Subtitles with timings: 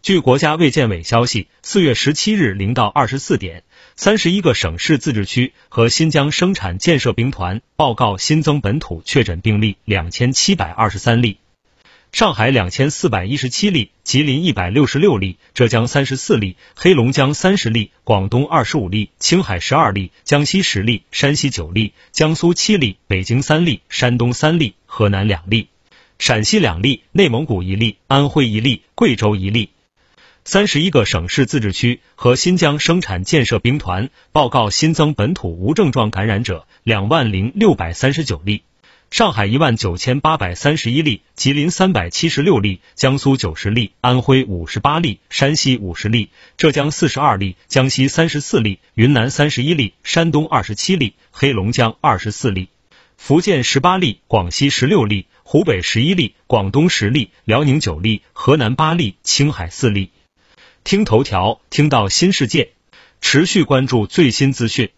[0.00, 3.64] 据国家卫健委消息，四月十七日零到二十四点，
[3.96, 11.38] 三十一个省市自治区和新疆生产建设兵团报告新增本土确诊病例两千七百二十三例。
[12.12, 25.68] 上海两千四百一十七例，吉林一百六十六例，浙江三十四例，黑龙江三十例，广东二十五例，青海十二例，江西十例，山西九例，江苏七例，北京三例，山东三例，河南两例，
[26.18, 29.68] 陕西两例，内蒙古一例，安徽一例，贵州一例。
[30.50, 38.62] 三十一个省市自治区和新疆生产建设兵团报告新增本土无症状感染者两万零六百三十九例，
[39.10, 52.70] 上海一万九千八百三十一例，吉林三百七十六例，江苏九十例，安徽五十八例，山西五十例，浙江四十二例，江西三十四例，云南三十一例，山东二十七例，黑龙江二十四例，
[53.18, 60.08] 福建十八例，广西十六例，湖北十一例，广东十例，辽宁九例，河南八例，青海四例。
[60.84, 62.70] 听头条，听到新世界，
[63.20, 64.90] 持续关注最新资讯。